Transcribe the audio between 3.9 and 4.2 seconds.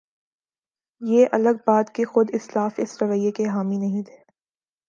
تھے۔